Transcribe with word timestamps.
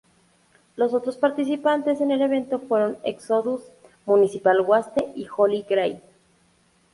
Los 0.77 0.95
otros 0.95 1.15
participantes 1.17 2.01
en 2.01 2.09
el 2.09 2.23
evento 2.23 2.57
fueron 2.57 2.97
Exodus, 3.03 3.61
Municipal 4.07 4.59
Waste 4.61 5.13
y 5.15 5.27
Holy 5.37 5.61
Grail. 5.61 6.01